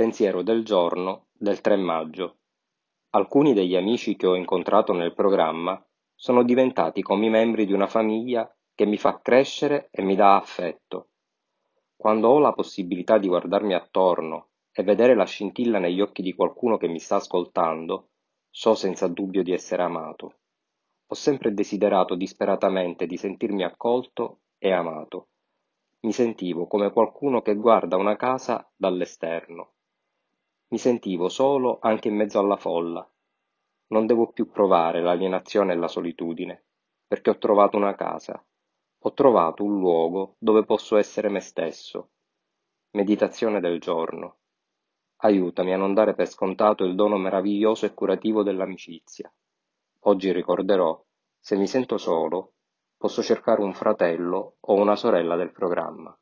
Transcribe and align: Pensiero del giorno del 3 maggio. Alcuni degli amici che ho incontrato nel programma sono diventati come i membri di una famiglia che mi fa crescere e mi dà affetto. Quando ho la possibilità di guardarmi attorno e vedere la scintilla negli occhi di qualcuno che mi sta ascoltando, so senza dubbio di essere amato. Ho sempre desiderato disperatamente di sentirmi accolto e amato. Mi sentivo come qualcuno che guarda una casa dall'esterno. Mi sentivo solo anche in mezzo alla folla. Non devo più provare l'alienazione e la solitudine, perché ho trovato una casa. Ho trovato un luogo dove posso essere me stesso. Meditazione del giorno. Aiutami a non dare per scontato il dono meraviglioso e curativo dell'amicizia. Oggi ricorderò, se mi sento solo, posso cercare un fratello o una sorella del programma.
Pensiero 0.00 0.40
del 0.40 0.64
giorno 0.64 1.26
del 1.30 1.60
3 1.60 1.76
maggio. 1.76 2.38
Alcuni 3.10 3.52
degli 3.52 3.76
amici 3.76 4.16
che 4.16 4.26
ho 4.26 4.34
incontrato 4.34 4.94
nel 4.94 5.12
programma 5.12 5.78
sono 6.14 6.42
diventati 6.42 7.02
come 7.02 7.26
i 7.26 7.28
membri 7.28 7.66
di 7.66 7.74
una 7.74 7.86
famiglia 7.86 8.50
che 8.74 8.86
mi 8.86 8.96
fa 8.96 9.20
crescere 9.20 9.88
e 9.90 10.00
mi 10.00 10.16
dà 10.16 10.36
affetto. 10.36 11.10
Quando 11.94 12.28
ho 12.28 12.38
la 12.38 12.54
possibilità 12.54 13.18
di 13.18 13.28
guardarmi 13.28 13.74
attorno 13.74 14.52
e 14.72 14.82
vedere 14.82 15.14
la 15.14 15.26
scintilla 15.26 15.78
negli 15.78 16.00
occhi 16.00 16.22
di 16.22 16.32
qualcuno 16.32 16.78
che 16.78 16.88
mi 16.88 16.98
sta 16.98 17.16
ascoltando, 17.16 18.08
so 18.48 18.74
senza 18.74 19.06
dubbio 19.06 19.42
di 19.42 19.52
essere 19.52 19.82
amato. 19.82 20.38
Ho 21.08 21.14
sempre 21.14 21.52
desiderato 21.52 22.14
disperatamente 22.14 23.04
di 23.04 23.18
sentirmi 23.18 23.64
accolto 23.64 24.44
e 24.56 24.72
amato. 24.72 25.28
Mi 26.00 26.12
sentivo 26.12 26.66
come 26.66 26.90
qualcuno 26.90 27.42
che 27.42 27.54
guarda 27.54 27.98
una 27.98 28.16
casa 28.16 28.66
dall'esterno. 28.74 29.74
Mi 30.72 30.78
sentivo 30.78 31.28
solo 31.28 31.78
anche 31.80 32.06
in 32.06 32.14
mezzo 32.14 32.38
alla 32.38 32.56
folla. 32.56 33.04
Non 33.88 34.06
devo 34.06 34.30
più 34.30 34.50
provare 34.50 35.02
l'alienazione 35.02 35.72
e 35.72 35.76
la 35.76 35.88
solitudine, 35.88 36.64
perché 37.08 37.30
ho 37.30 37.38
trovato 37.38 37.76
una 37.76 37.96
casa. 37.96 38.40
Ho 39.02 39.12
trovato 39.12 39.64
un 39.64 39.80
luogo 39.80 40.36
dove 40.38 40.64
posso 40.64 40.96
essere 40.96 41.28
me 41.28 41.40
stesso. 41.40 42.10
Meditazione 42.92 43.58
del 43.58 43.80
giorno. 43.80 44.38
Aiutami 45.22 45.72
a 45.72 45.76
non 45.76 45.92
dare 45.92 46.14
per 46.14 46.28
scontato 46.28 46.84
il 46.84 46.94
dono 46.94 47.16
meraviglioso 47.16 47.86
e 47.86 47.92
curativo 47.92 48.44
dell'amicizia. 48.44 49.32
Oggi 50.04 50.30
ricorderò, 50.30 51.04
se 51.36 51.56
mi 51.56 51.66
sento 51.66 51.98
solo, 51.98 52.52
posso 52.96 53.24
cercare 53.24 53.60
un 53.60 53.74
fratello 53.74 54.58
o 54.60 54.74
una 54.74 54.94
sorella 54.94 55.34
del 55.34 55.50
programma. 55.50 56.16